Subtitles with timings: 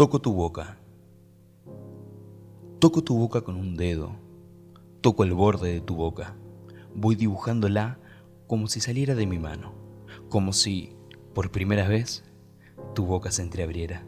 [0.00, 0.78] Toco tu boca.
[2.78, 4.16] Toco tu boca con un dedo.
[5.02, 6.38] Toco el borde de tu boca.
[6.94, 7.98] Voy dibujándola
[8.46, 9.74] como si saliera de mi mano.
[10.30, 10.96] Como si,
[11.34, 12.24] por primera vez,
[12.94, 14.06] tu boca se entreabriera.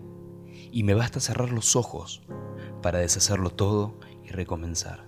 [0.71, 2.23] Y me basta cerrar los ojos
[2.81, 3.93] para deshacerlo todo
[4.25, 5.05] y recomenzar.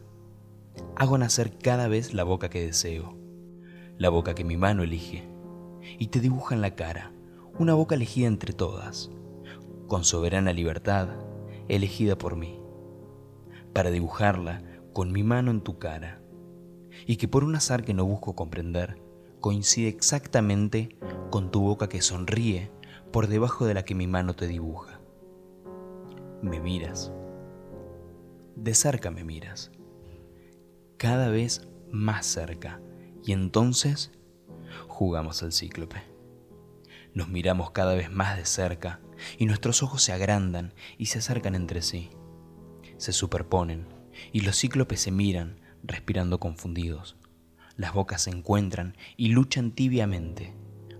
[0.97, 3.17] Hago nacer cada vez la boca que deseo,
[3.97, 5.27] la boca que mi mano elige,
[5.99, 7.11] y te dibuja en la cara,
[7.59, 9.11] una boca elegida entre todas,
[9.89, 11.09] con soberana libertad,
[11.69, 12.61] elegida por mí,
[13.73, 16.21] para dibujarla con mi mano en tu cara,
[17.07, 19.03] y que por un azar que no busco comprender,
[19.41, 20.97] coincide exactamente
[21.31, 22.71] con tu boca que sonríe
[23.13, 25.01] por debajo de la que mi mano te dibuja.
[26.43, 27.13] Me miras.
[28.57, 29.71] De cerca me miras.
[30.97, 32.81] Cada vez más cerca.
[33.23, 34.13] Y entonces
[34.89, 36.03] jugamos al cíclope.
[37.15, 39.01] Nos miramos cada vez más de cerca
[39.39, 42.11] y nuestros ojos se agrandan y se acercan entre sí.
[42.97, 43.87] Se superponen
[44.33, 47.17] y los cíclopes se miran, respirando confundidos.
[47.77, 50.55] Las bocas se encuentran y luchan tibiamente,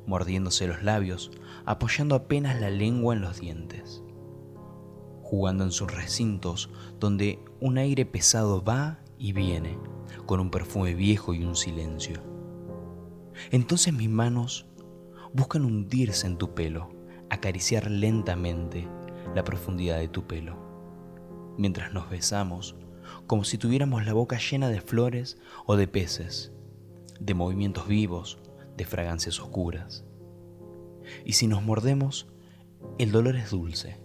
[0.07, 1.31] mordiéndose los labios,
[1.65, 4.03] apoyando apenas la lengua en los dientes,
[5.23, 9.79] jugando en sus recintos donde un aire pesado va y viene,
[10.27, 12.23] con un perfume viejo y un silencio.
[13.51, 14.67] Entonces mis manos
[15.33, 16.91] buscan hundirse en tu pelo,
[17.31, 18.89] acariciar lentamente
[19.35, 20.57] la profundidad de tu pelo,
[21.57, 22.77] mientras nos besamos
[23.27, 26.53] como si tuviéramos la boca llena de flores o de peces,
[27.21, 28.39] de movimientos vivos,
[28.77, 30.05] de fragancias oscuras.
[31.25, 32.29] Y si nos mordemos,
[32.99, 33.99] el dolor es dulce.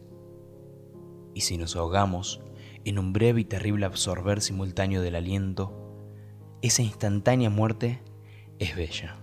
[1.33, 2.41] Y si nos ahogamos
[2.85, 5.73] en un breve y terrible absorber simultáneo del aliento,
[6.61, 8.01] esa instantánea muerte
[8.57, 9.17] es bella.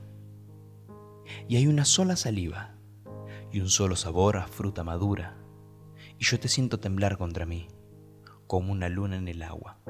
[1.49, 2.76] Y hay una sola saliva
[3.53, 5.37] y un solo sabor a fruta madura,
[6.19, 7.69] y yo te siento temblar contra mí,
[8.47, 9.81] como una luna en el agua.